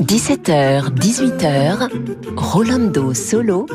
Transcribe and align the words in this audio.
17h, 0.00 0.94
18h, 0.94 1.88
Rolando 2.36 3.12
Solo 3.14 3.66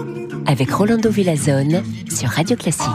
avec 0.46 0.72
Rolando 0.72 1.10
Villazone 1.10 1.84
sur 2.10 2.30
Radio 2.30 2.56
Classique. 2.56 2.86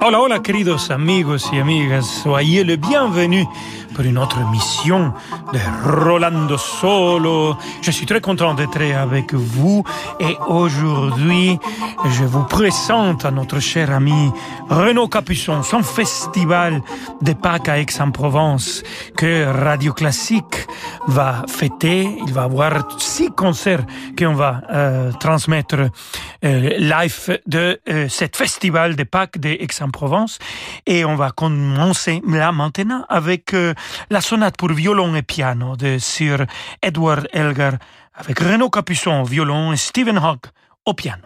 Hola, 0.00 0.20
hola, 0.20 0.40
queridos 0.40 0.90
amigos 0.90 1.48
y 1.52 1.58
amigas, 1.58 2.02
soyez 2.22 2.64
le 2.64 2.76
bienvenu 2.76 3.46
pour 3.96 4.04
une 4.04 4.18
autre 4.18 4.38
mission 4.50 5.14
de 5.54 5.58
Rolando 6.04 6.58
Solo. 6.58 7.56
Je 7.80 7.90
suis 7.90 8.04
très 8.04 8.20
content 8.20 8.52
d'être 8.52 8.82
avec 8.82 9.32
vous 9.32 9.82
et 10.20 10.36
aujourd'hui, 10.48 11.58
je 12.04 12.24
vous 12.24 12.44
présente 12.44 13.24
à 13.24 13.30
notre 13.30 13.58
cher 13.58 13.90
ami 13.90 14.30
Renaud 14.68 15.08
Capuçon, 15.08 15.62
son 15.62 15.82
festival 15.82 16.82
de 17.22 17.32
Pâques 17.32 17.70
à 17.70 17.78
Aix-en-Provence 17.78 18.82
que 19.16 19.46
Radio 19.64 19.94
Classique 19.94 20.66
va 21.06 21.44
fêter. 21.48 22.18
Il 22.26 22.34
va 22.34 22.42
avoir 22.42 23.00
six 23.00 23.30
concerts 23.30 23.86
qu'on 24.18 24.34
va 24.34 24.60
euh, 24.70 25.10
transmettre 25.12 25.76
euh, 26.44 26.76
live 26.78 27.40
de 27.46 27.80
euh, 27.88 28.08
cet 28.08 28.36
festival 28.36 28.94
de 28.94 29.04
Pâques 29.04 29.38
d'Aix-en-Provence. 29.38 30.38
Et 30.86 31.04
on 31.04 31.16
va 31.16 31.30
commencer 31.30 32.20
là 32.28 32.52
maintenant 32.52 33.06
avec 33.08 33.54
euh, 33.54 33.72
la 34.10 34.20
sonate 34.20 34.56
pour 34.56 34.72
violon 34.72 35.14
et 35.14 35.22
piano 35.22 35.76
de 35.76 35.98
Sir 35.98 36.46
Edward 36.82 37.28
Elgar 37.32 37.74
avec 38.14 38.38
Renaud 38.38 38.70
Capuçon 38.70 39.20
au 39.20 39.24
violon 39.24 39.72
et 39.72 39.76
Stephen 39.76 40.18
Hawke 40.18 40.46
au 40.84 40.94
piano. 40.94 41.25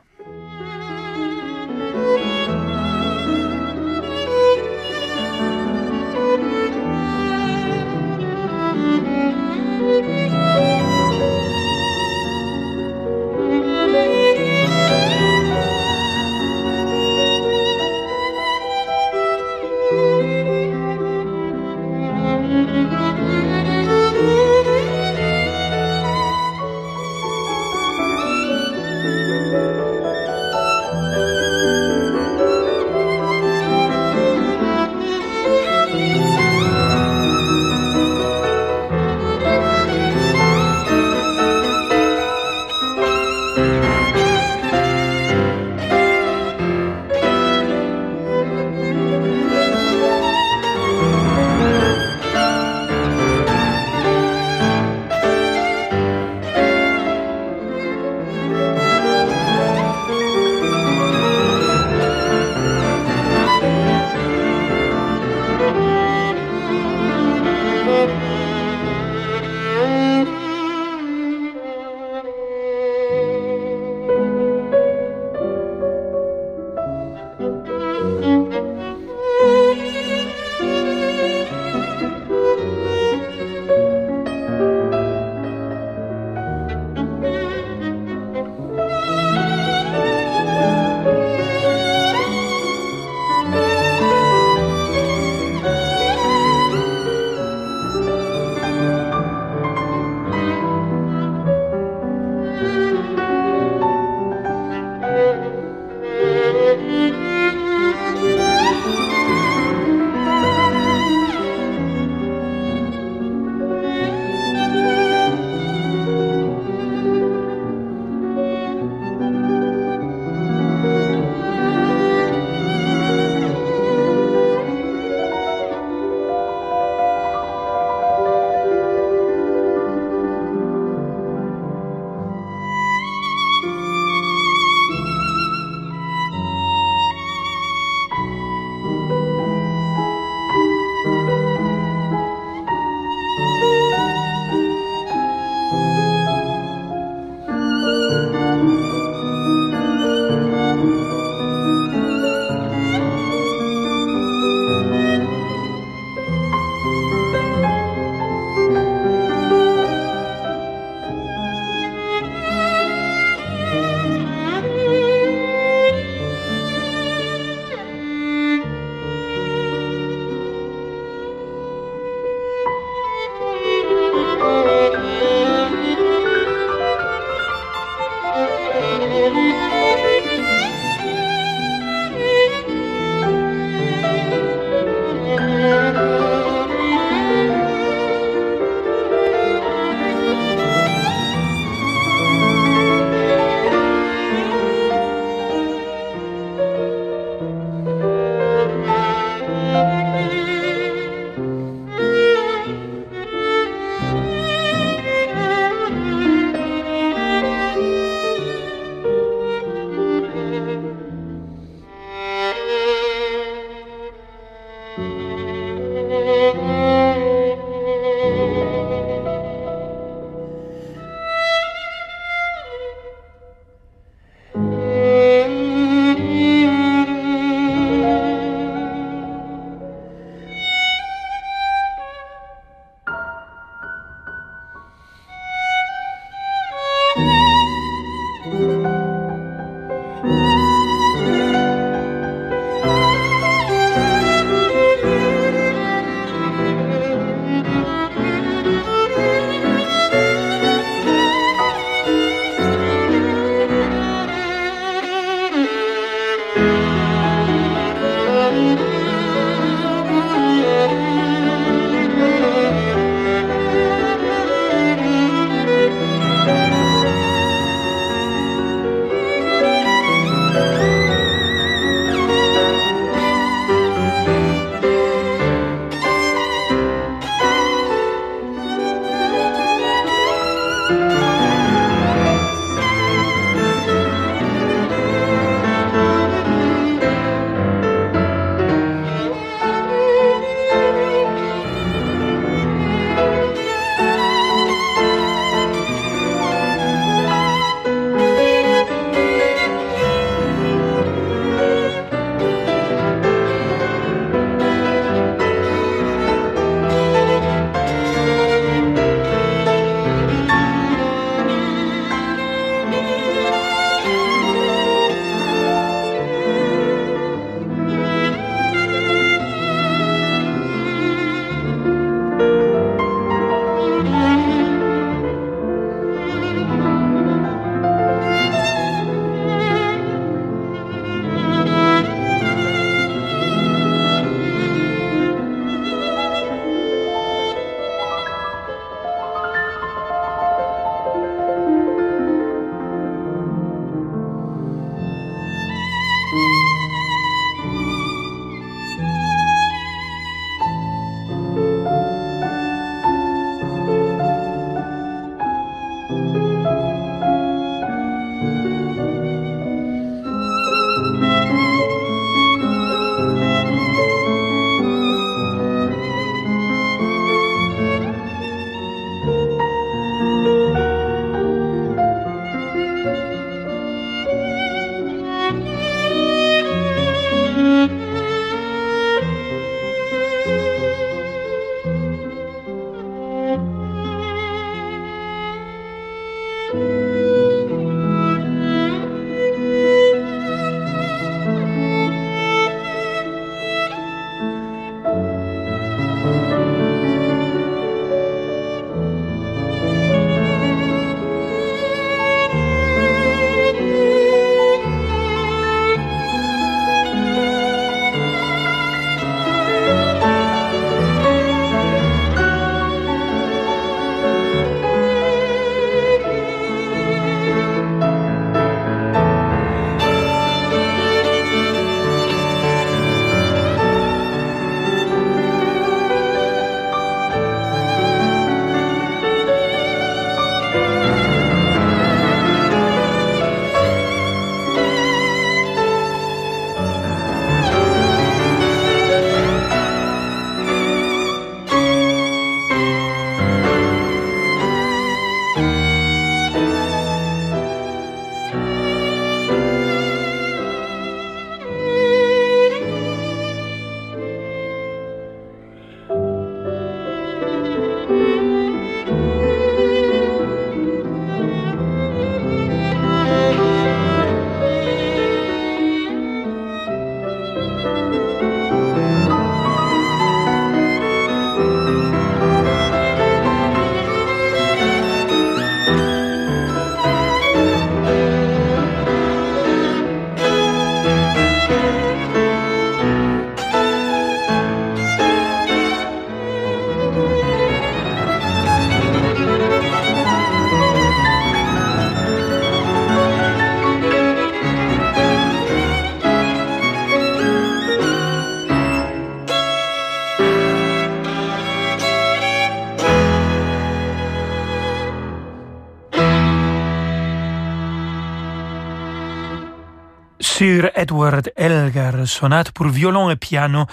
Edward 511.10 511.50
Elgar, 511.56 512.24
sonate 512.24 512.70
pour 512.70 512.86
violon 512.86 513.30
et 513.30 513.36
piano, 513.36 513.84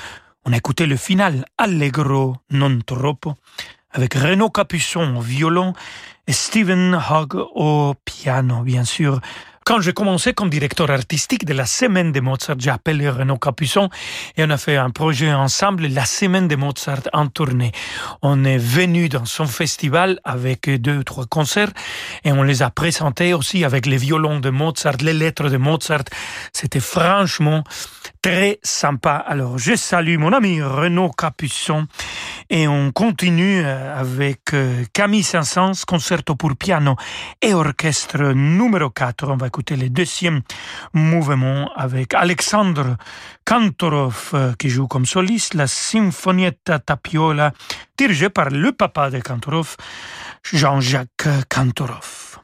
on 0.45 0.53
écoutait 0.53 0.85
le 0.85 0.97
final 0.97 1.45
Allegro 1.57 2.35
non 2.51 2.79
troppo 2.85 3.33
avec 3.91 4.13
Renaud 4.13 4.51
Capuçon 4.51 5.15
au 5.15 5.21
violon 5.21 5.73
et 6.27 6.31
Stephen 6.31 6.93
Hogg 7.09 7.33
au 7.55 7.95
piano, 8.05 8.61
bien 8.61 8.83
sûr. 8.83 9.19
Quand 9.67 9.81
j'ai 9.81 9.91
commencé 9.91 10.31
comme 10.31 10.49
directeur 10.49 10.89
artistique 10.89 11.43
de 11.43 11.53
la 11.53 11.65
Semaine 11.65 12.13
de 12.13 12.21
Mozart, 12.21 12.55
j'ai 12.57 12.69
appelé 12.69 13.09
Renaud 13.09 13.37
Capuçon 13.37 13.89
et 14.37 14.45
on 14.45 14.49
a 14.49 14.55
fait 14.55 14.77
un 14.77 14.91
projet 14.91 15.33
ensemble, 15.33 15.87
la 15.87 16.05
Semaine 16.05 16.47
de 16.47 16.55
Mozart 16.55 17.01
en 17.11 17.27
tournée. 17.27 17.73
On 18.21 18.45
est 18.45 18.57
venu 18.57 19.09
dans 19.09 19.25
son 19.25 19.45
festival 19.45 20.21
avec 20.23 20.69
deux 20.69 20.99
ou 20.99 21.03
trois 21.03 21.25
concerts 21.25 21.73
et 22.23 22.31
on 22.31 22.43
les 22.43 22.61
a 22.61 22.69
présentés 22.69 23.33
aussi 23.33 23.65
avec 23.65 23.87
les 23.87 23.97
violons 23.97 24.39
de 24.39 24.49
Mozart, 24.51 25.01
les 25.01 25.11
lettres 25.11 25.49
de 25.49 25.57
Mozart. 25.57 26.05
C'était 26.53 26.79
franchement 26.79 27.65
très 28.27 28.59
sympa. 28.61 29.15
Alors, 29.15 29.57
je 29.57 29.75
salue 29.75 30.17
mon 30.17 30.33
ami 30.33 30.61
Renaud 30.61 31.11
Capuçon 31.11 31.87
et 32.49 32.67
on 32.67 32.91
continue 32.91 33.61
euh, 33.63 33.97
avec 33.97 34.53
euh, 34.53 34.83
Camille 34.91 35.23
Saint-Saëns, 35.23 35.85
concerto 35.87 36.35
pour 36.35 36.57
piano 36.57 36.97
et 37.41 37.53
orchestre 37.53 38.33
numéro 38.33 38.89
4. 38.89 39.29
On 39.29 39.37
va 39.37 39.47
écouter 39.47 39.77
le 39.77 39.89
deuxième 39.89 40.41
mouvement 40.93 41.71
avec 41.77 42.13
Alexandre 42.13 42.97
Kantorov 43.45 44.31
euh, 44.33 44.53
qui 44.59 44.67
joue 44.69 44.87
comme 44.87 45.05
soliste 45.05 45.53
la 45.53 45.67
Sinfonietta 45.67 46.79
Tapiola 46.79 47.53
dirigée 47.97 48.29
par 48.29 48.49
le 48.49 48.73
papa 48.73 49.09
de 49.09 49.19
Kantorov, 49.19 49.77
Jean-Jacques 50.43 51.29
Kantorov. 51.49 52.39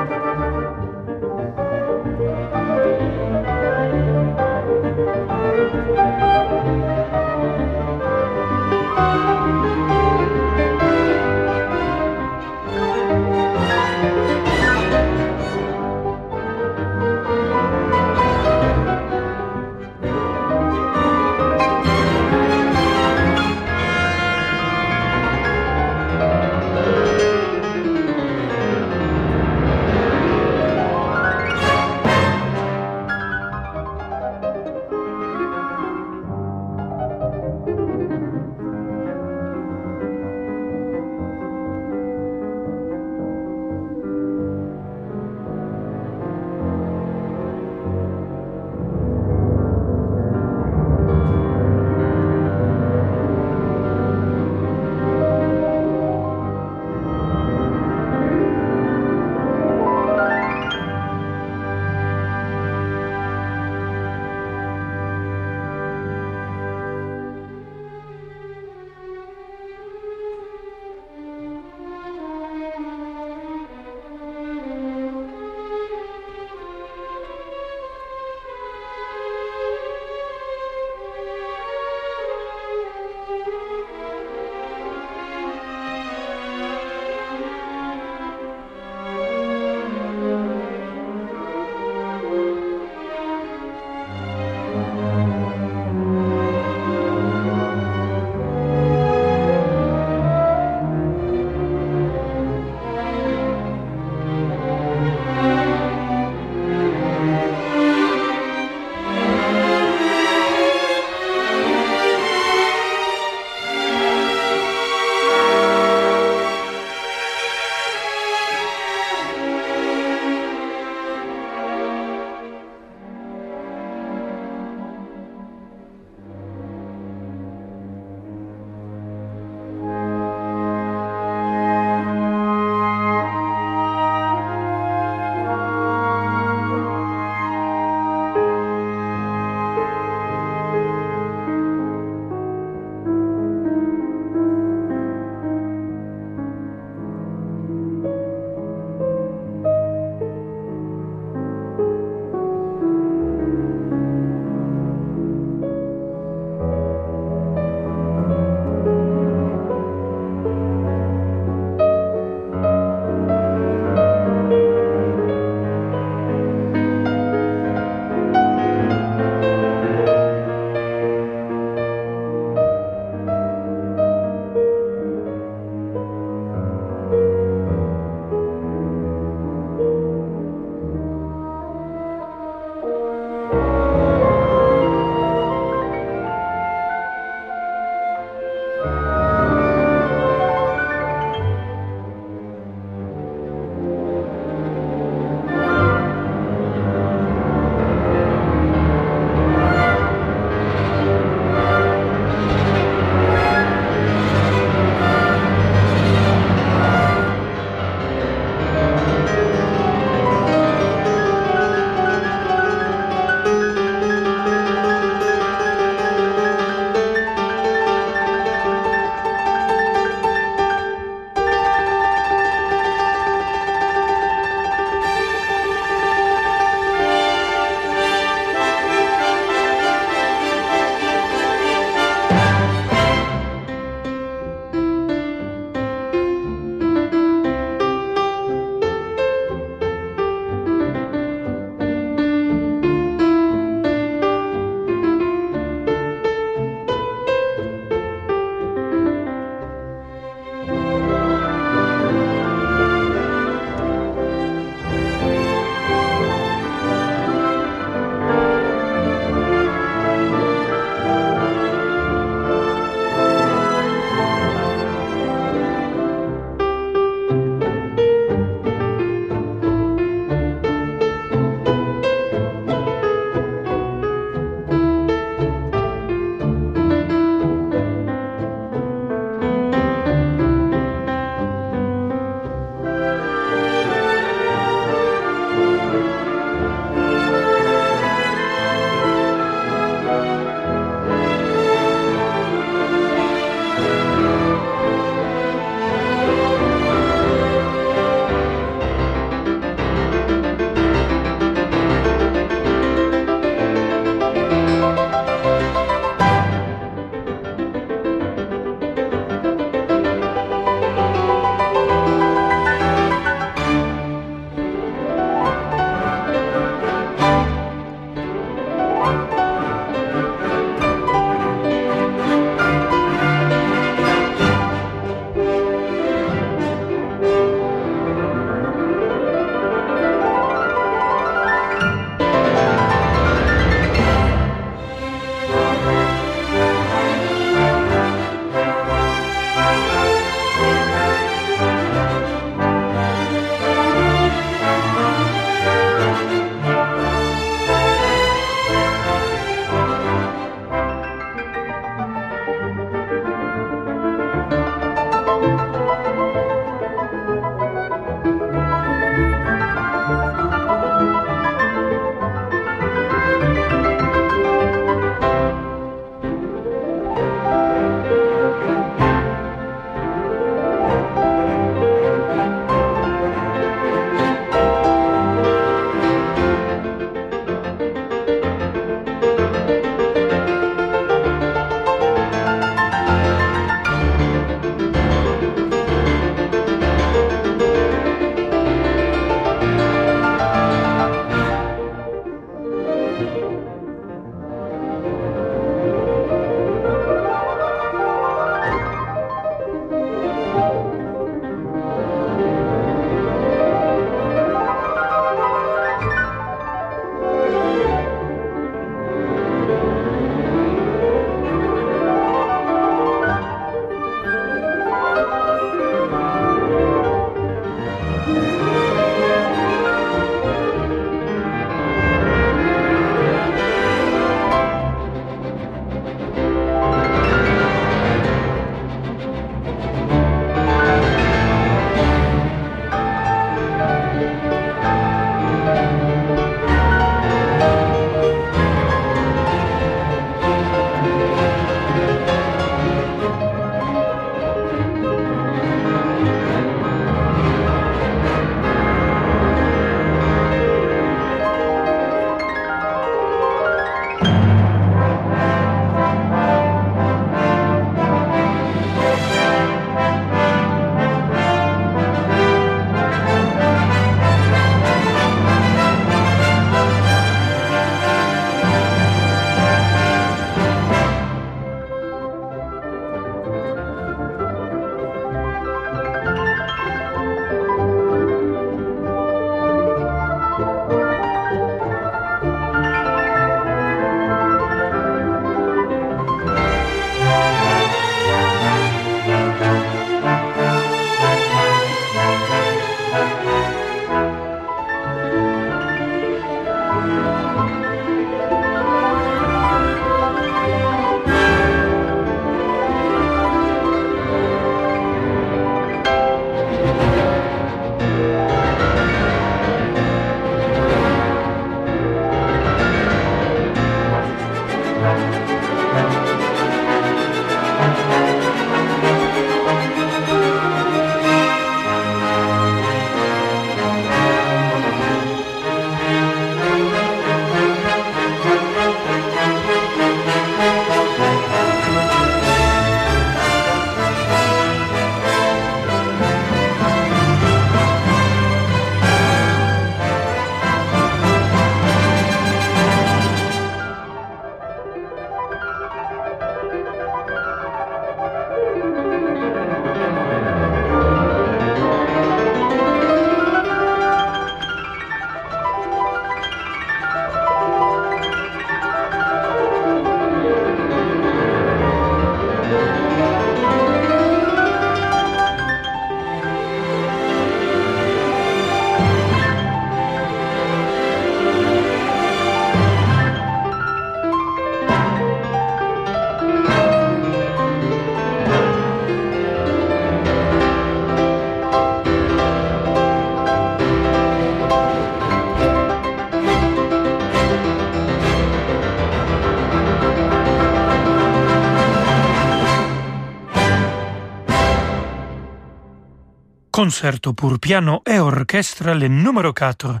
Concerto 596.82 597.32
pour 597.32 597.60
piano 597.60 598.02
et 598.04 598.18
orchestre, 598.18 598.92
le 598.92 599.06
numéro 599.06 599.52
4 599.52 600.00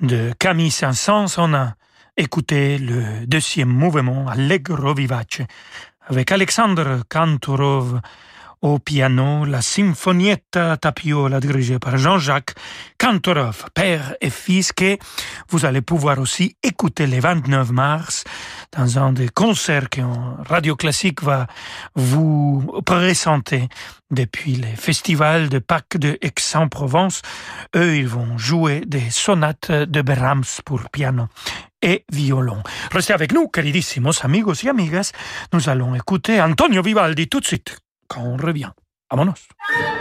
de 0.00 0.32
Camille 0.38 0.70
Saint-Saëns. 0.70 1.38
On 1.38 1.54
a 1.54 1.74
écouté 2.16 2.78
le 2.78 3.26
deuxième 3.26 3.70
mouvement, 3.70 4.28
Allegro 4.28 4.94
Vivace, 4.94 5.42
avec 6.06 6.30
Alexandre 6.30 7.02
Kantorov 7.08 8.00
au 8.64 8.78
piano, 8.78 9.44
la 9.44 9.60
Sinfonietta 9.60 10.78
Tapiola 10.78 11.38
dirigée 11.38 11.78
par 11.78 11.98
Jean-Jacques 11.98 12.54
Kantorov, 12.98 13.66
père 13.74 14.14
et 14.22 14.30
fils, 14.30 14.72
que 14.72 14.96
vous 15.50 15.66
allez 15.66 15.82
pouvoir 15.82 16.18
aussi 16.18 16.56
écouter 16.62 17.06
le 17.06 17.20
29 17.20 17.70
mars 17.72 18.24
dans 18.74 18.98
un 18.98 19.12
des 19.12 19.28
concerts 19.28 19.90
que 19.90 20.00
Radio 20.48 20.76
Classique 20.76 21.22
va 21.22 21.46
vous 21.94 22.80
présenter 22.86 23.68
depuis 24.10 24.54
les 24.54 24.76
festivals 24.76 25.50
de 25.50 25.58
Pâques 25.58 25.98
de 25.98 26.16
Aix-en-Provence. 26.22 27.20
Eux, 27.76 27.98
ils 27.98 28.08
vont 28.08 28.38
jouer 28.38 28.80
des 28.86 29.10
sonates 29.10 29.70
de 29.70 30.00
Brahms 30.00 30.62
pour 30.64 30.88
piano 30.88 31.26
et 31.82 32.06
violon. 32.10 32.62
Restez 32.90 33.12
avec 33.12 33.34
nous, 33.34 33.46
queridissimos 33.46 34.24
amigos 34.24 34.62
y 34.62 34.70
amigas. 34.70 35.12
Nous 35.52 35.68
allons 35.68 35.94
écouter 35.94 36.40
Antonio 36.40 36.80
Vivaldi 36.80 37.28
tout 37.28 37.40
de 37.40 37.44
suite 37.44 37.83
quand 38.08 38.22
on 38.22 38.36
revient. 38.36 38.70
Vámonos. 39.10 39.48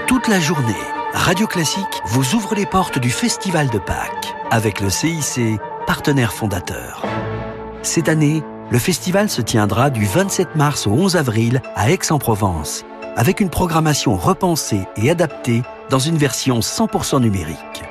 Toute 0.07 0.27
la 0.27 0.39
journée, 0.39 0.73
Radio 1.13 1.47
Classique 1.47 2.01
vous 2.05 2.35
ouvre 2.35 2.55
les 2.55 2.65
portes 2.65 2.99
du 2.99 3.09
Festival 3.09 3.69
de 3.69 3.79
Pâques 3.79 4.33
avec 4.51 4.79
le 4.79 4.89
CIC, 4.89 5.59
partenaire 5.87 6.33
fondateur. 6.33 7.05
Cette 7.81 8.09
année, 8.09 8.43
le 8.69 8.79
festival 8.79 9.29
se 9.29 9.41
tiendra 9.41 9.89
du 9.89 10.05
27 10.05 10.55
mars 10.55 10.87
au 10.87 10.91
11 10.91 11.15
avril 11.15 11.61
à 11.75 11.91
Aix-en-Provence, 11.91 12.85
avec 13.15 13.39
une 13.39 13.49
programmation 13.49 14.15
repensée 14.15 14.87
et 14.97 15.09
adaptée 15.09 15.63
dans 15.89 15.99
une 15.99 16.17
version 16.17 16.59
100% 16.59 17.21
numérique. 17.21 17.83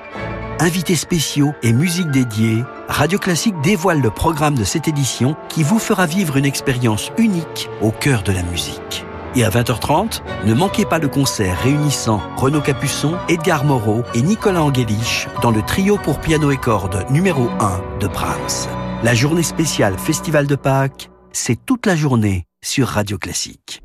Invités 0.58 0.96
spéciaux 0.96 1.52
et 1.62 1.72
musique 1.72 2.10
dédiée, 2.10 2.64
Radio 2.88 3.18
Classique 3.18 3.60
dévoile 3.62 4.00
le 4.00 4.10
programme 4.10 4.54
de 4.54 4.64
cette 4.64 4.88
édition 4.88 5.36
qui 5.48 5.62
vous 5.62 5.78
fera 5.78 6.06
vivre 6.06 6.36
une 6.36 6.44
expérience 6.44 7.10
unique 7.18 7.68
au 7.80 7.90
cœur 7.90 8.22
de 8.22 8.32
la 8.32 8.42
musique. 8.44 9.04
Et 9.34 9.44
à 9.44 9.48
20h30, 9.48 10.20
ne 10.44 10.52
manquez 10.52 10.84
pas 10.84 10.98
le 10.98 11.08
concert 11.08 11.58
réunissant 11.62 12.20
Renaud 12.36 12.60
Capuçon, 12.60 13.16
Edgar 13.28 13.64
Moreau 13.64 14.02
et 14.14 14.20
Nicolas 14.20 14.62
Angelich 14.62 15.26
dans 15.40 15.50
le 15.50 15.62
trio 15.62 15.96
pour 15.96 16.18
piano 16.20 16.50
et 16.50 16.58
cordes 16.58 17.06
numéro 17.10 17.48
1 17.58 17.98
de 18.00 18.08
Brahms. 18.08 18.68
La 19.02 19.14
journée 19.14 19.42
spéciale 19.42 19.96
Festival 19.98 20.46
de 20.46 20.54
Pâques, 20.54 21.10
c'est 21.32 21.56
toute 21.64 21.86
la 21.86 21.96
journée 21.96 22.44
sur 22.62 22.88
Radio 22.88 23.16
Classique. 23.16 23.82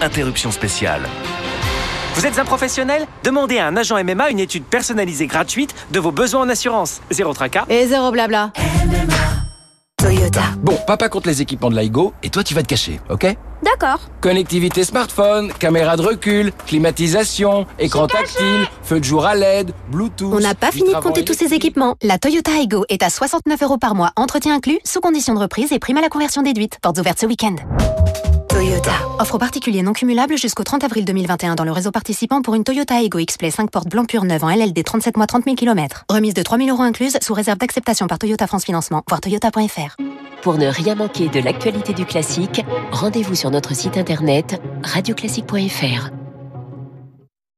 Interruption 0.00 0.50
spéciale. 0.50 1.02
Vous 2.14 2.26
êtes 2.26 2.38
un 2.38 2.44
professionnel? 2.44 3.06
Demandez 3.22 3.58
à 3.58 3.66
un 3.66 3.76
agent 3.76 4.02
MMA 4.02 4.30
une 4.30 4.40
étude 4.40 4.64
personnalisée 4.64 5.26
gratuite 5.26 5.74
de 5.92 6.00
vos 6.00 6.12
besoins 6.12 6.40
en 6.40 6.48
assurance. 6.48 7.02
Zéro 7.10 7.34
tracas. 7.34 7.66
Et 7.68 7.86
zéro 7.86 8.10
blabla. 8.10 8.52
Toyota. 10.00 10.44
Bon, 10.62 10.78
papa 10.86 11.10
compte 11.10 11.26
les 11.26 11.42
équipements 11.42 11.68
de 11.68 11.78
L'iGo 11.78 12.14
et 12.22 12.30
toi 12.30 12.42
tu 12.42 12.54
vas 12.54 12.62
te 12.62 12.68
cacher, 12.68 13.00
ok? 13.10 13.36
D'accord. 13.62 14.00
Connectivité 14.22 14.82
smartphone, 14.82 15.52
caméra 15.52 15.98
de 15.98 16.02
recul, 16.02 16.52
climatisation, 16.66 17.66
écran 17.78 18.06
tactile, 18.06 18.66
feu 18.82 19.00
de 19.00 19.04
jour 19.04 19.26
à 19.26 19.34
LED, 19.34 19.72
Bluetooth. 19.90 20.32
On 20.32 20.40
n'a 20.40 20.54
pas 20.54 20.72
fini 20.72 20.94
de 20.94 20.98
compter 20.98 21.22
tous 21.22 21.34
ces 21.34 21.52
équipements. 21.52 21.96
La 22.02 22.18
Toyota 22.18 22.52
Aygo 22.52 22.86
est 22.88 23.02
à 23.02 23.10
69 23.10 23.62
euros 23.62 23.78
par 23.78 23.94
mois, 23.94 24.12
entretien 24.16 24.54
inclus, 24.54 24.78
sous 24.84 25.00
condition 25.00 25.34
de 25.34 25.40
reprise 25.40 25.70
et 25.70 25.78
prime 25.78 25.98
à 25.98 26.00
la 26.00 26.08
conversion 26.08 26.40
déduite. 26.40 26.78
Portes 26.80 26.98
ouvertes 26.98 27.20
ce 27.20 27.26
week-end. 27.26 27.56
Toyota. 28.80 29.08
Offre 29.18 29.38
particulier 29.38 29.82
non 29.82 29.92
cumulable 29.92 30.36
jusqu'au 30.38 30.64
30 30.64 30.84
avril 30.84 31.04
2021 31.04 31.54
dans 31.54 31.64
le 31.64 31.72
réseau 31.72 31.90
participant 31.90 32.42
pour 32.42 32.54
une 32.54 32.64
Toyota 32.64 33.00
Aygo 33.02 33.18
X-Play 33.18 33.50
5 33.50 33.70
portes 33.70 33.88
blanc 33.88 34.04
pur 34.04 34.24
neuve 34.24 34.44
en 34.44 34.50
LLD 34.50 34.84
37 34.84 35.16
mois 35.16 35.26
30 35.26 35.44
000 35.44 35.56
km. 35.56 36.04
Remise 36.08 36.34
de 36.34 36.42
3 36.42 36.58
000 36.58 36.70
euros 36.70 36.82
incluse 36.82 37.18
sous 37.20 37.34
réserve 37.34 37.58
d'acceptation 37.58 38.06
par 38.06 38.18
Toyota 38.18 38.46
France 38.46 38.64
Financement. 38.64 39.02
Voir 39.08 39.20
toyota.fr. 39.20 39.96
Pour 40.42 40.56
ne 40.56 40.66
rien 40.66 40.94
manquer 40.94 41.28
de 41.28 41.40
l'actualité 41.40 41.92
du 41.92 42.06
classique, 42.06 42.64
rendez-vous 42.92 43.34
sur 43.34 43.50
notre 43.50 43.74
site 43.74 43.96
internet 43.96 44.60
radioclassique.fr. 44.82 46.10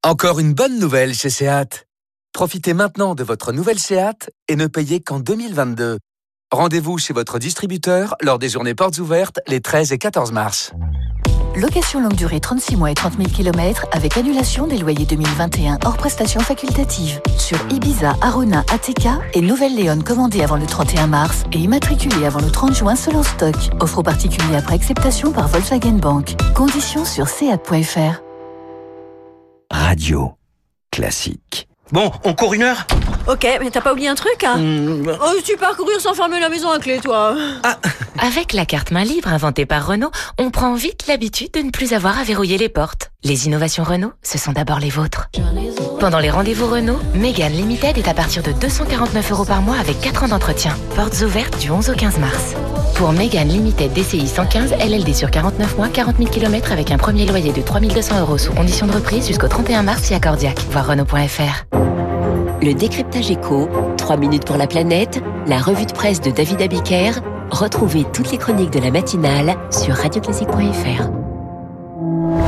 Encore 0.04 0.40
une 0.40 0.54
bonne 0.54 0.78
nouvelle 0.78 1.14
chez 1.14 1.30
Seat. 1.30 1.86
Profitez 2.32 2.74
maintenant 2.74 3.14
de 3.14 3.22
votre 3.22 3.52
nouvelle 3.52 3.78
Seat 3.78 4.30
et 4.48 4.56
ne 4.56 4.66
payez 4.66 5.00
qu'en 5.00 5.20
2022. 5.20 5.98
Rendez-vous 6.52 6.98
chez 6.98 7.14
votre 7.14 7.38
distributeur 7.38 8.14
lors 8.20 8.38
des 8.38 8.50
journées 8.50 8.74
portes 8.74 8.98
ouvertes 8.98 9.40
les 9.48 9.62
13 9.62 9.90
et 9.92 9.96
14 9.96 10.32
mars. 10.32 10.72
Location 11.56 11.98
longue 11.98 12.12
durée 12.12 12.40
36 12.40 12.76
mois 12.76 12.90
et 12.90 12.94
30 12.94 13.16
000 13.16 13.30
km 13.30 13.86
avec 13.90 14.18
annulation 14.18 14.66
des 14.66 14.76
loyers 14.76 15.06
2021 15.06 15.78
hors 15.82 15.96
prestations 15.96 16.40
facultatives. 16.40 17.22
Sur 17.38 17.56
Ibiza, 17.70 18.16
Arona, 18.20 18.66
ATK 18.70 19.08
et 19.32 19.40
Nouvelle-Léon 19.40 20.02
commandée 20.02 20.42
avant 20.42 20.58
le 20.58 20.66
31 20.66 21.06
mars 21.06 21.44
et 21.52 21.58
immatriculée 21.58 22.26
avant 22.26 22.40
le 22.40 22.50
30 22.50 22.74
juin 22.74 22.96
selon 22.96 23.22
stock. 23.22 23.56
Offre 23.80 24.00
aux 24.00 24.02
particuliers 24.02 24.56
après 24.56 24.74
acceptation 24.74 25.32
par 25.32 25.48
Volkswagen 25.48 25.92
Bank. 25.92 26.36
Conditions 26.54 27.06
sur 27.06 27.28
seat.fr. 27.28 28.20
Radio 29.70 30.34
classique. 30.90 31.66
Bon, 31.92 32.10
on 32.24 32.34
court 32.34 32.52
une 32.52 32.62
heure? 32.64 32.86
Ok, 33.28 33.46
mais 33.60 33.70
t'as 33.70 33.80
pas 33.80 33.92
oublié 33.92 34.08
un 34.08 34.14
truc, 34.14 34.42
hein 34.44 34.56
Mmh, 34.56 35.06
Oh, 35.24 35.30
tu 35.44 35.56
parcourir 35.56 36.00
sans 36.00 36.12
fermer 36.14 36.40
la 36.40 36.48
maison 36.48 36.70
à 36.70 36.78
clé, 36.78 36.98
toi. 37.00 37.36
Avec 38.18 38.52
la 38.52 38.66
carte 38.66 38.90
main 38.90 39.04
libre 39.04 39.28
inventée 39.28 39.64
par 39.66 39.86
Renault, 39.86 40.10
on 40.38 40.50
prend 40.50 40.74
vite 40.74 41.06
l'habitude 41.06 41.52
de 41.52 41.60
ne 41.60 41.70
plus 41.70 41.92
avoir 41.92 42.18
à 42.18 42.24
verrouiller 42.24 42.58
les 42.58 42.68
portes. 42.68 43.10
Les 43.24 43.46
innovations 43.46 43.84
Renault, 43.84 44.12
ce 44.22 44.38
sont 44.38 44.52
d'abord 44.52 44.80
les 44.80 44.90
vôtres. 44.90 45.28
Pendant 46.00 46.18
les 46.18 46.30
rendez-vous 46.30 46.66
Renault, 46.66 46.98
Mégane 47.14 47.52
Limited 47.52 47.96
est 47.96 48.08
à 48.08 48.14
partir 48.14 48.42
de 48.42 48.50
249 48.52 49.30
euros 49.30 49.44
par 49.44 49.62
mois 49.62 49.76
avec 49.78 50.00
4 50.00 50.24
ans 50.24 50.28
d'entretien. 50.28 50.76
Portes 50.96 51.20
ouvertes 51.22 51.58
du 51.60 51.70
11 51.70 51.90
au 51.90 51.94
15 51.94 52.18
mars. 52.18 52.54
Pour 52.96 53.12
Mégane 53.12 53.48
Limited 53.48 53.92
DCI 53.92 54.26
115 54.26 54.72
LLD 54.80 55.14
sur 55.14 55.30
49 55.30 55.76
mois, 55.76 55.88
40 55.88 56.16
000 56.18 56.28
km 56.28 56.72
avec 56.72 56.90
un 56.90 56.98
premier 56.98 57.24
loyer 57.26 57.52
de 57.52 57.62
3200 57.62 58.20
euros 58.20 58.38
sous 58.38 58.52
condition 58.52 58.86
de 58.86 58.92
reprise 58.92 59.26
jusqu'au 59.28 59.48
31 59.48 59.82
mars 59.84 60.08
via 60.08 60.18
Cordiac. 60.18 60.58
Voir 60.70 60.88
Renault.fr. 60.88 62.11
Le 62.62 62.74
décryptage 62.74 63.28
éco, 63.28 63.68
3 63.98 64.16
minutes 64.18 64.44
pour 64.44 64.56
la 64.56 64.68
planète, 64.68 65.20
la 65.48 65.58
revue 65.58 65.84
de 65.84 65.92
presse 65.92 66.20
de 66.20 66.30
David 66.30 66.62
Abiker. 66.62 67.10
Retrouvez 67.50 68.04
toutes 68.12 68.30
les 68.30 68.38
chroniques 68.38 68.70
de 68.70 68.78
la 68.78 68.92
matinale 68.92 69.58
sur 69.72 69.96
radioclassique.fr. 69.96 71.10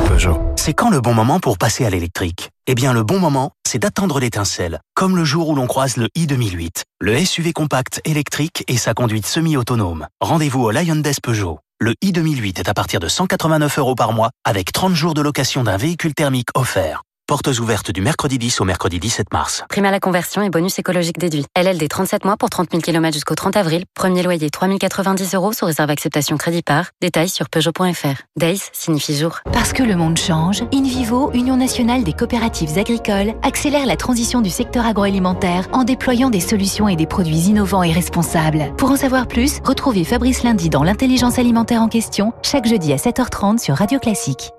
Peugeot. 0.07 0.41
C'est 0.55 0.73
quand 0.73 0.91
le 0.91 1.01
bon 1.01 1.15
moment 1.15 1.41
pour 1.41 1.59
passer 1.59 1.85
à 1.85 1.91
l'électrique? 1.91 2.51
Eh 2.69 2.77
bien, 2.77 2.93
le 2.93 3.03
bon 3.03 3.19
moment, 3.19 3.51
c'est 3.67 3.81
d'attendre 3.81 4.21
l'étincelle. 4.21 4.79
Comme 4.95 5.17
le 5.17 5.25
jour 5.25 5.49
où 5.49 5.57
l'on 5.57 5.67
croise 5.67 5.97
le 5.97 6.07
i2008, 6.17 6.83
le 7.01 7.19
SUV 7.19 7.53
compact 7.53 8.01
électrique 8.05 8.63
et 8.69 8.77
sa 8.77 8.95
conduite 8.95 9.27
semi-autonome. 9.27 10.07
Rendez-vous 10.21 10.63
au 10.63 10.71
Lion 10.71 10.95
Des 10.95 11.15
Peugeot. 11.21 11.59
Le 11.81 11.93
i2008 12.05 12.61
est 12.61 12.69
à 12.69 12.75
partir 12.75 13.01
de 13.01 13.09
189 13.09 13.81
euros 13.81 13.97
par 13.97 14.13
mois 14.13 14.31
avec 14.45 14.71
30 14.71 14.95
jours 14.95 15.15
de 15.15 15.23
location 15.23 15.65
d'un 15.65 15.77
véhicule 15.77 16.15
thermique 16.15 16.51
offert. 16.55 17.03
Portes 17.27 17.59
ouvertes 17.59 17.91
du 17.91 18.03
mercredi 18.03 18.37
10 18.37 18.61
au 18.61 18.65
mercredi 18.65 19.01
17 19.01 19.33
mars. 19.33 19.65
Prime 19.71 19.87
à 19.87 19.91
la 19.91 19.99
conversion 19.99 20.43
et 20.43 20.51
bonus 20.51 20.79
écologique 20.79 21.17
déduit. 21.19 21.47
LLD 21.57 21.89
37 21.89 22.27
mois 22.27 22.37
pour 22.37 22.51
30 22.51 22.71
000 22.71 22.83
km 22.83 23.15
jusqu'au 23.15 23.35
30 23.35 23.57
avril. 23.57 23.85
Premier 23.95 24.23
loyer 24.23 24.51
3090 24.51 25.35
euros 25.35 25.55
sous 25.55 25.65
réserve 25.65 25.89
acceptation 25.89 26.37
crédit 26.37 26.61
par. 26.61 26.91
Détails 27.01 27.31
sur 27.31 27.49
Peugeot.fr. 27.49 28.25
Days 28.37 28.61
signifie 28.75 29.17
jour. 29.17 29.41
Parce 29.55 29.73
que 29.73 29.83
le 29.83 29.97
monde 29.97 30.19
change, 30.19 30.65
InVivo, 30.75 31.31
Union 31.33 31.57
nationale 31.57 32.05
des 32.05 32.13
coopératives 32.13 32.77
agricoles, 32.77 33.33
accélère 33.43 33.87
la 33.87 33.97
transition 33.97 34.43
du 34.43 34.51
secteur 34.51 34.85
agroalimentaire 34.85 35.67
en 35.73 35.85
déployant 35.85 36.29
des 36.29 36.41
solutions 36.41 36.89
et 36.89 36.97
des 36.97 37.07
produits 37.07 37.49
innovants 37.49 37.83
et 37.83 37.93
responsables. 37.93 38.71
Pour 38.77 38.91
en 38.91 38.97
savoir 38.97 39.29
plus, 39.29 39.61
retrouvez 39.65 40.05
Fabrice 40.05 40.43
Lundi 40.43 40.69
dans 40.69 40.83
l'intelligence 40.83 41.39
alimentaire 41.39 41.81
en 41.81 41.89
question, 41.89 42.35
chaque 42.43 42.67
jeudi 42.67 42.93
à 42.93 42.97
7h30 42.97 43.57
sur 43.57 43.77
Radio 43.77 43.99
Classique. 43.99 44.51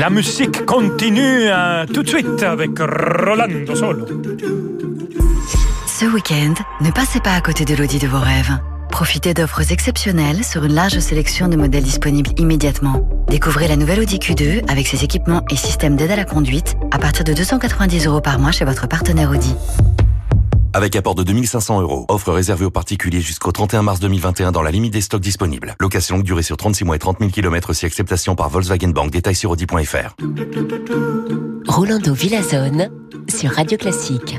La 0.00 0.08
musique 0.08 0.64
continue 0.64 1.50
hein, 1.50 1.84
tout 1.84 2.02
de 2.02 2.08
suite 2.08 2.42
avec 2.42 2.70
Rolando 2.78 3.74
Solo. 3.76 4.06
Ce 5.86 6.06
week-end, 6.06 6.54
ne 6.80 6.90
passez 6.90 7.20
pas 7.20 7.34
à 7.34 7.42
côté 7.42 7.66
de 7.66 7.74
l'Audi 7.74 7.98
de 7.98 8.06
vos 8.06 8.18
rêves. 8.18 8.58
Profitez 8.90 9.34
d'offres 9.34 9.70
exceptionnelles 9.70 10.42
sur 10.42 10.64
une 10.64 10.72
large 10.72 10.98
sélection 11.00 11.48
de 11.48 11.56
modèles 11.56 11.82
disponibles 11.82 12.30
immédiatement. 12.38 13.06
Découvrez 13.28 13.68
la 13.68 13.76
nouvelle 13.76 14.00
Audi 14.00 14.16
Q2 14.16 14.70
avec 14.70 14.86
ses 14.86 15.04
équipements 15.04 15.44
et 15.50 15.56
systèmes 15.56 15.96
d'aide 15.96 16.12
à 16.12 16.16
la 16.16 16.24
conduite 16.24 16.76
à 16.92 16.98
partir 16.98 17.22
de 17.24 17.34
290 17.34 18.06
euros 18.06 18.22
par 18.22 18.38
mois 18.38 18.52
chez 18.52 18.64
votre 18.64 18.88
partenaire 18.88 19.30
Audi. 19.30 19.54
Avec 20.72 20.94
apport 20.94 21.14
de 21.14 21.22
2500 21.22 21.80
euros. 21.80 22.06
Offre 22.08 22.32
réservée 22.32 22.64
aux 22.64 22.70
particuliers 22.70 23.20
jusqu'au 23.20 23.50
31 23.50 23.82
mars 23.82 24.00
2021 24.00 24.52
dans 24.52 24.62
la 24.62 24.70
limite 24.70 24.92
des 24.92 25.00
stocks 25.00 25.20
disponibles. 25.20 25.74
Location 25.80 26.16
longue 26.16 26.24
durée 26.24 26.42
sur 26.42 26.56
36 26.56 26.84
mois 26.84 26.96
et 26.96 26.98
30 26.98 27.18
000 27.18 27.30
km 27.30 27.72
si 27.72 27.86
acceptation 27.86 28.34
par 28.36 28.48
Volkswagen 28.48 28.88
Bank. 28.88 29.10
Détails 29.10 29.34
sur 29.34 29.50
Audi.fr. 29.50 30.14
Rolando 31.66 32.14
Villazone 32.14 32.90
sur 33.28 33.50
Radio 33.50 33.78
Classique. 33.78 34.38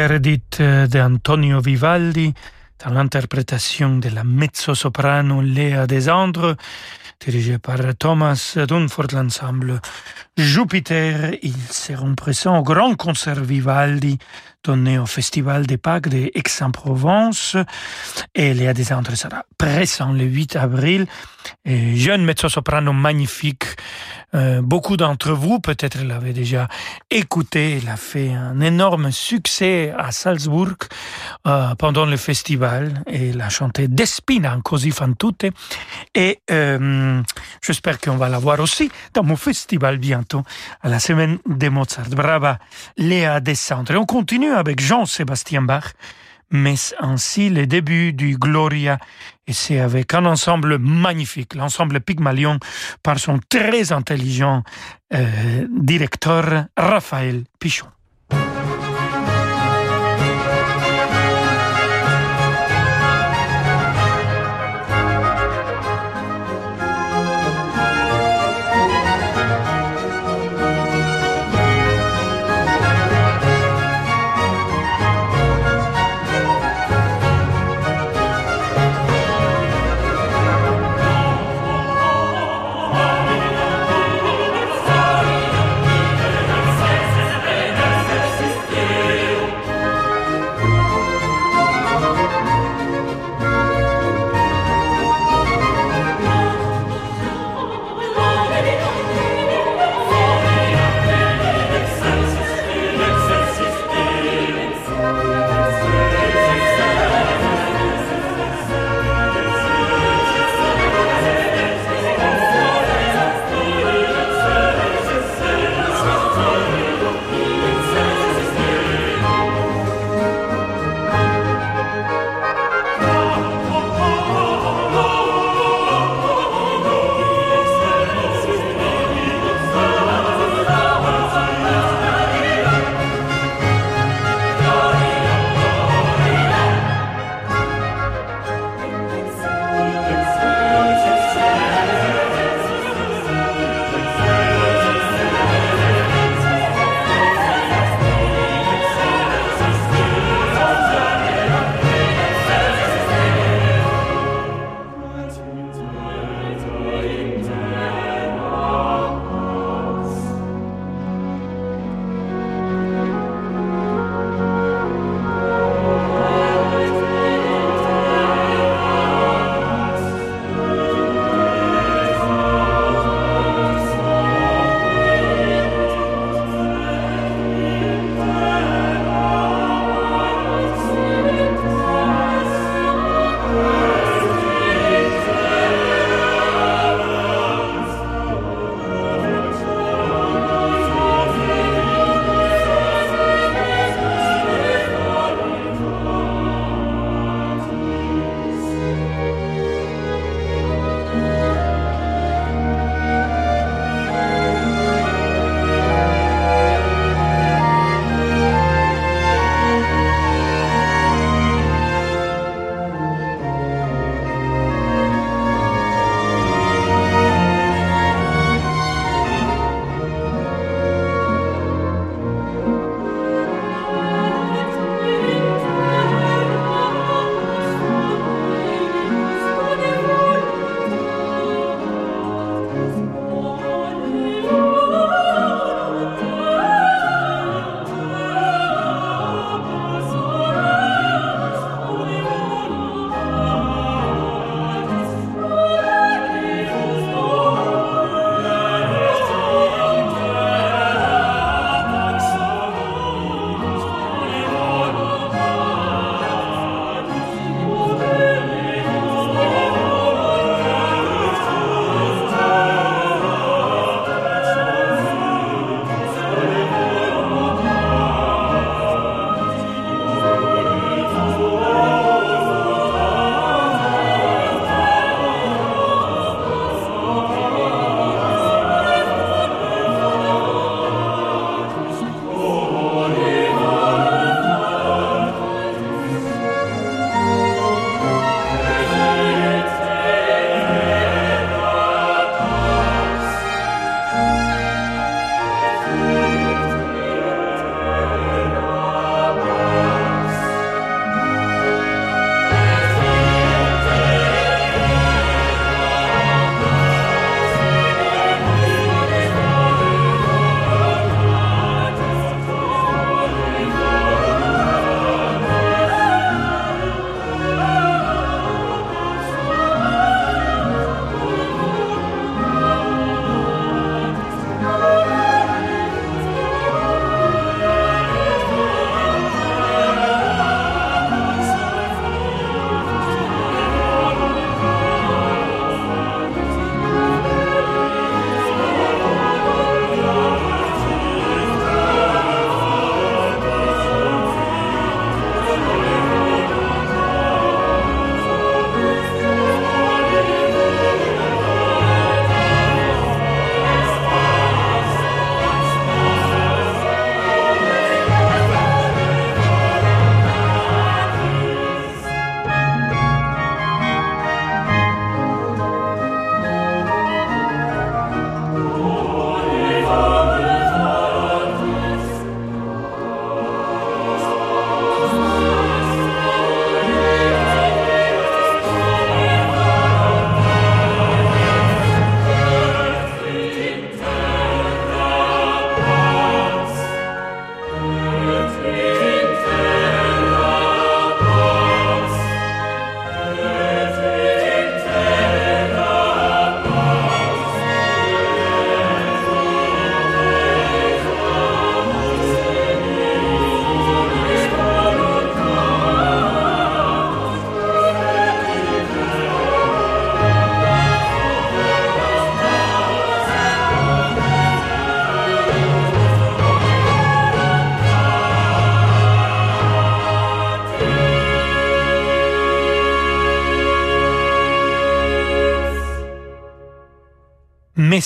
Wunderdit 0.00 0.88
d'Antonio 0.88 1.60
Vivaldi 1.60 2.32
dans 2.82 2.90
l'interprétation 2.94 3.98
de 3.98 4.08
la 4.08 4.24
mezzo-soprano 4.24 5.42
Léa 5.42 5.86
Desandre, 5.86 6.56
dirigée 7.22 7.58
par 7.58 7.76
Thomas 7.98 8.56
Dunford, 8.66 9.08
l'ensemble 9.12 9.78
Jupiter. 10.38 11.34
Ils 11.42 11.68
seront 11.70 12.14
présents 12.14 12.60
au 12.60 12.62
grand 12.62 12.94
concert 12.94 13.44
Vivaldi 13.44 14.18
donné 14.64 14.98
au 14.98 15.04
Festival 15.04 15.66
des 15.66 15.76
Pâques 15.76 16.08
d'Aix-en-Provence. 16.08 17.58
Et 18.34 18.54
Léa 18.54 18.72
Desandre 18.72 19.14
sera 19.14 19.44
présent 19.58 20.12
le 20.12 20.24
8 20.24 20.56
avril. 20.56 21.06
Jeune 21.66 22.24
mezzo-soprano 22.24 22.94
magnifique 22.94 23.66
euh, 24.34 24.62
beaucoup 24.62 24.96
d'entre 24.96 25.32
vous 25.32 25.58
peut-être 25.58 26.02
l'avaient 26.04 26.32
déjà 26.32 26.68
écouté. 27.10 27.78
Il 27.82 27.88
a 27.88 27.96
fait 27.96 28.32
un 28.32 28.60
énorme 28.60 29.10
succès 29.10 29.92
à 29.96 30.12
Salzbourg 30.12 30.76
euh, 31.46 31.74
pendant 31.74 32.06
le 32.06 32.16
festival 32.16 33.02
et 33.06 33.30
il 33.30 33.40
a 33.40 33.48
chanté 33.48 33.88
Despina 33.88 34.58
così 34.62 34.90
fan 34.90 35.16
tutte. 35.16 35.46
Et 36.14 36.40
euh, 36.50 37.22
j'espère 37.62 37.98
qu'on 38.00 38.16
va 38.16 38.28
la 38.28 38.38
voir 38.38 38.60
aussi 38.60 38.90
dans 39.14 39.24
mon 39.24 39.36
festival 39.36 39.98
bientôt 39.98 40.42
à 40.82 40.88
la 40.88 41.00
semaine 41.00 41.38
de 41.46 41.68
Mozart. 41.68 42.10
Brava 42.10 42.58
Léa 42.96 43.40
Descendre. 43.40 43.92
Et 43.92 43.96
on 43.96 44.06
continue 44.06 44.52
avec 44.52 44.80
Jean-Sébastien 44.80 45.62
Bach 45.62 45.94
mais 46.50 46.74
ainsi 46.98 47.48
le 47.48 47.66
début 47.66 48.12
du 48.12 48.36
Gloria, 48.36 48.98
et 49.50 49.52
c'est 49.52 49.80
avec 49.80 50.14
un 50.14 50.26
ensemble 50.26 50.78
magnifique, 50.78 51.56
l'ensemble 51.56 52.00
Pygmalion, 52.00 52.60
par 53.02 53.18
son 53.18 53.40
très 53.48 53.90
intelligent 53.90 54.62
euh, 55.12 55.66
directeur 55.76 56.66
Raphaël 56.76 57.42
Pichon. 57.58 57.88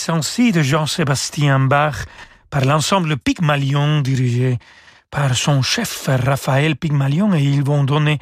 De 0.06 0.60
Jean-Sébastien 0.60 1.60
Bach 1.60 2.04
par 2.50 2.66
l'ensemble 2.66 3.16
Pygmalion 3.16 4.02
dirigé 4.02 4.58
par 5.10 5.34
son 5.34 5.62
chef 5.62 6.10
Raphaël 6.10 6.76
Pygmalion 6.76 7.32
et 7.32 7.42
ils 7.42 7.64
vont 7.64 7.84
donner 7.84 8.18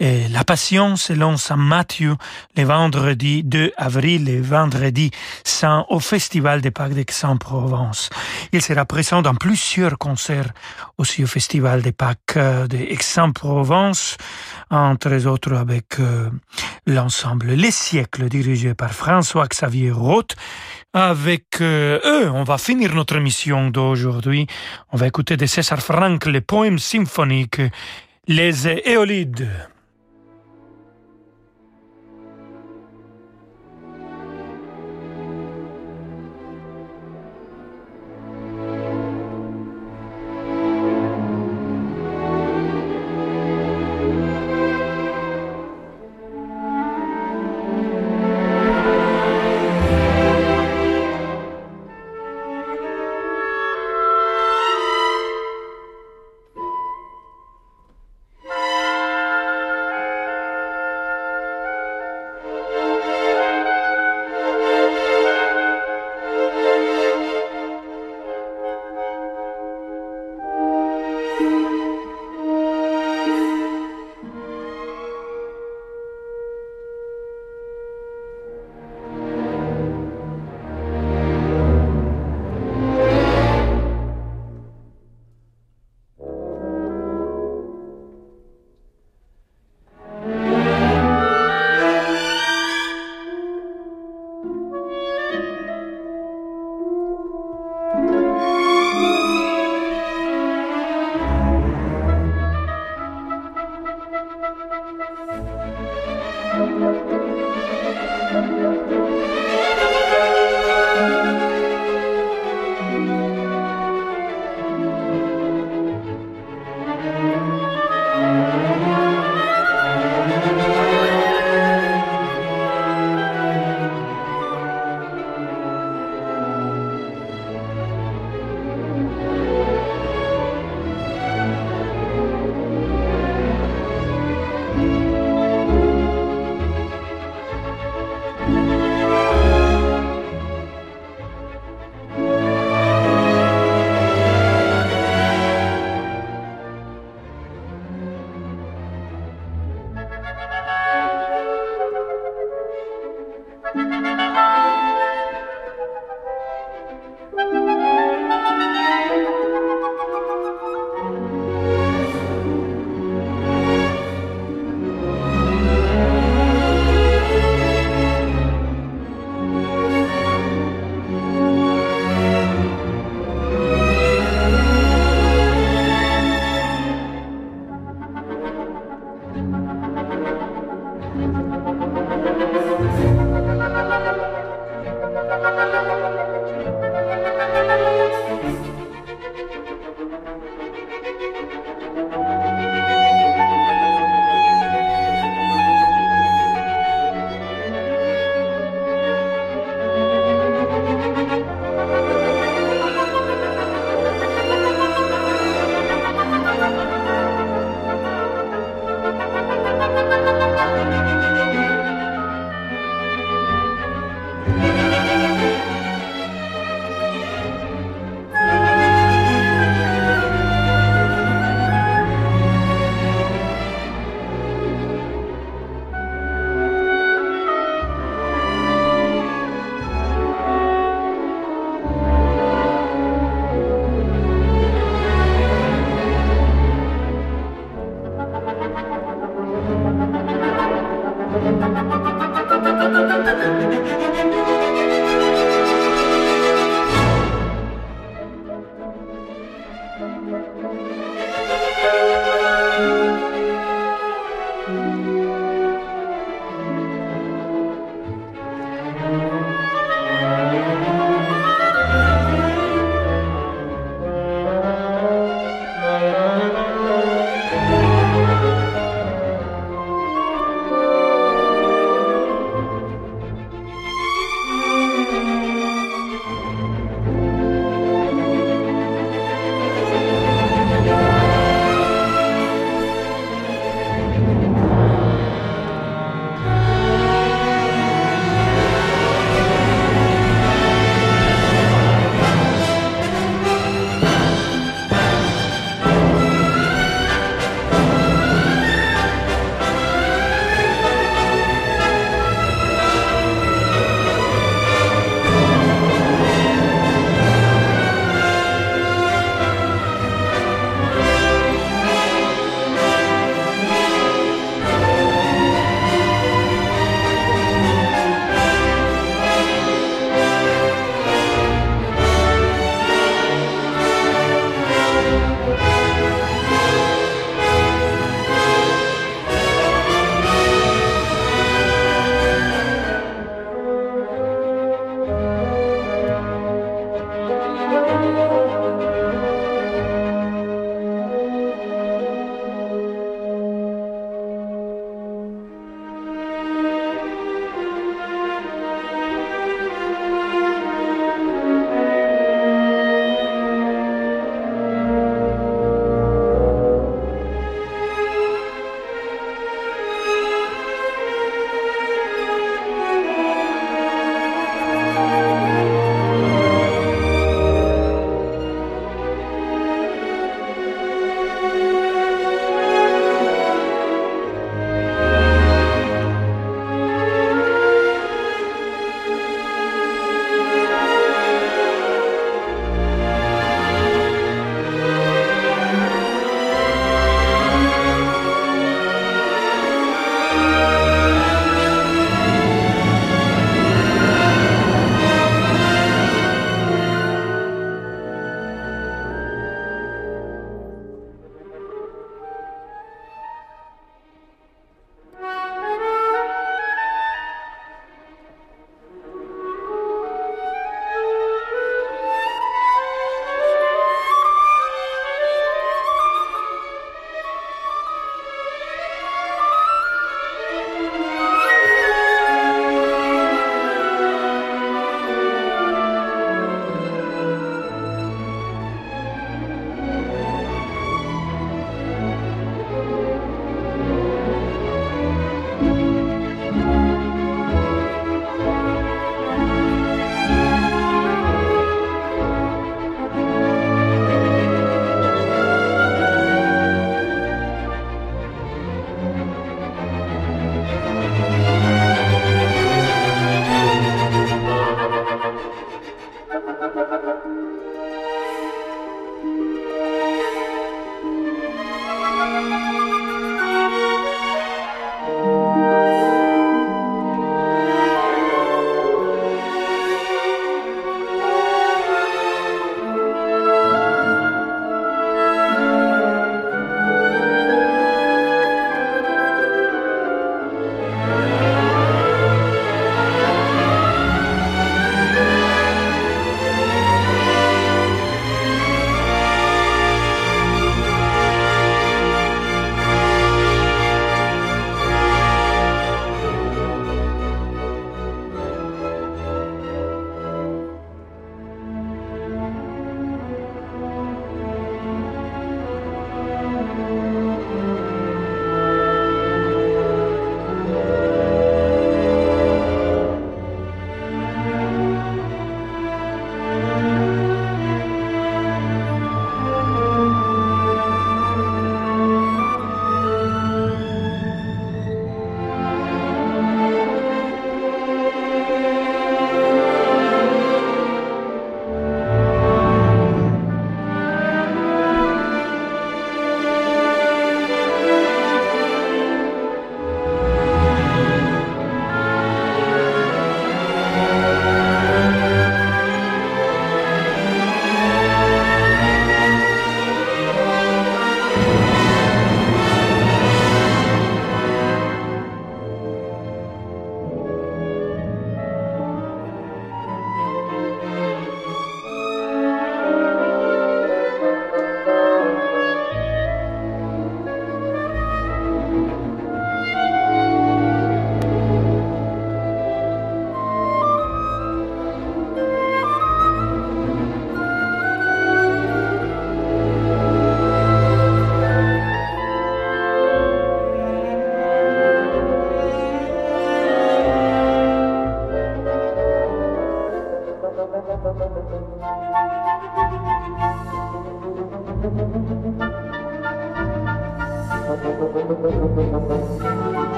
eh, 0.00 0.28
la 0.28 0.44
Passion 0.44 0.96
selon 0.96 1.36
Saint 1.36 1.56
Matthieu 1.56 2.16
le 2.56 2.64
vendredi 2.64 3.42
2 3.42 3.72
avril 3.76 4.28
et 4.28 4.40
vendredi 4.40 5.10
Saint 5.44 5.84
au 5.88 6.00
Festival 6.00 6.60
des 6.60 6.70
Pâques 6.70 6.94
d'Aix-en-Provence. 6.94 8.10
Il 8.52 8.62
sera 8.62 8.84
présent 8.84 9.22
dans 9.22 9.34
plusieurs 9.34 9.98
concerts 9.98 10.52
aussi 10.98 11.24
au 11.24 11.26
Festival 11.26 11.82
des 11.82 11.92
Pâques 11.92 12.38
d'Aix-en-Provence, 12.68 14.16
entre 14.70 15.26
autres 15.26 15.54
avec 15.54 15.98
euh, 16.00 16.30
l'ensemble 16.86 17.48
Les 17.48 17.70
Siècles 17.70 18.28
dirigé 18.28 18.74
par 18.74 18.92
François-Xavier 18.92 19.90
Roth 19.90 20.36
avec 20.92 21.60
euh, 21.60 22.00
eux, 22.04 22.30
on 22.30 22.44
va 22.44 22.58
finir 22.58 22.94
notre 22.94 23.18
mission 23.18 23.70
d'aujourd'hui. 23.70 24.46
On 24.92 24.96
va 24.96 25.06
écouter 25.06 25.36
de 25.36 25.46
César 25.46 25.80
Franck 25.80 26.26
le 26.26 26.40
poème 26.40 26.78
symphonique 26.78 27.60
Les 28.26 28.68
Éolides. 28.68 29.48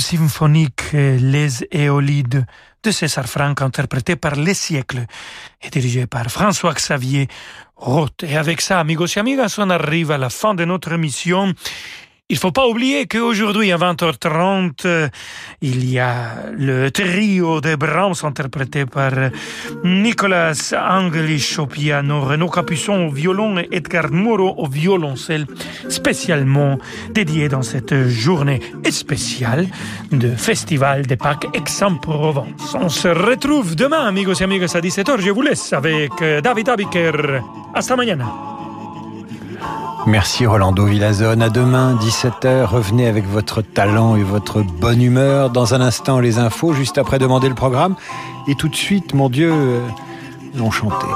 Symphonique 0.00 0.92
Les 0.92 1.64
Éolides 1.70 2.46
de 2.82 2.90
César 2.90 3.26
Franck 3.26 3.60
interprété 3.60 4.16
par 4.16 4.34
Les 4.34 4.54
Siècles 4.54 5.06
et 5.62 5.68
dirigé 5.68 6.06
par 6.06 6.30
François 6.30 6.72
Xavier 6.72 7.28
Roth. 7.76 8.22
Et 8.22 8.36
avec 8.36 8.60
ça, 8.60 8.80
amigos 8.80 9.06
et 9.16 9.20
amigas, 9.20 9.56
on 9.58 9.70
arrive 9.70 10.10
à 10.10 10.18
la 10.18 10.30
fin 10.30 10.54
de 10.54 10.64
notre 10.64 10.92
émission. 10.92 11.54
Il 12.32 12.38
faut 12.38 12.52
pas 12.52 12.68
oublier 12.68 13.08
qu'aujourd'hui 13.08 13.72
à 13.72 13.76
20h30, 13.76 15.10
il 15.62 15.90
y 15.90 15.98
a 15.98 16.50
le 16.56 16.88
trio 16.92 17.60
de 17.60 17.74
Brahms 17.74 18.14
interprété 18.22 18.86
par 18.86 19.10
Nicolas 19.82 20.72
Angelich 20.72 21.58
au 21.58 21.66
piano, 21.66 22.20
Renaud 22.20 22.48
Capuçon 22.48 23.08
au 23.08 23.10
violon 23.10 23.58
et 23.58 23.68
Edgar 23.72 24.12
Moreau 24.12 24.54
au 24.58 24.68
violoncelle, 24.68 25.48
spécialement 25.88 26.78
dédié 27.10 27.48
dans 27.48 27.62
cette 27.62 28.08
journée 28.08 28.60
spéciale 28.88 29.66
de 30.12 30.30
Festival 30.30 31.06
des 31.06 31.16
Pâques 31.16 31.48
Aix-en-Provence. 31.52 32.76
On 32.80 32.88
se 32.88 33.08
retrouve 33.08 33.74
demain, 33.74 34.06
amigos 34.06 34.34
et 34.40 34.44
amigas, 34.44 34.70
à 34.76 34.80
17h. 34.80 35.20
Je 35.20 35.30
vous 35.30 35.42
laisse 35.42 35.72
avec 35.72 36.12
David 36.20 36.68
Abiker. 36.68 37.40
Hasta 37.74 37.96
mañana. 37.96 38.59
Merci 40.06 40.46
Rolando 40.46 40.86
Villazone. 40.86 41.42
À 41.42 41.50
demain, 41.50 41.94
17h. 41.96 42.64
Revenez 42.64 43.06
avec 43.06 43.26
votre 43.26 43.62
talent 43.62 44.16
et 44.16 44.22
votre 44.22 44.62
bonne 44.62 45.02
humeur. 45.02 45.50
Dans 45.50 45.74
un 45.74 45.80
instant, 45.80 46.20
les 46.20 46.38
infos, 46.38 46.72
juste 46.72 46.98
après 46.98 47.18
demander 47.18 47.48
le 47.48 47.54
programme. 47.54 47.94
Et 48.48 48.54
tout 48.54 48.68
de 48.68 48.74
suite, 48.74 49.14
mon 49.14 49.28
Dieu, 49.28 49.52
euh, 49.52 49.80
l'on 50.56 50.70
chanté. 50.70 51.06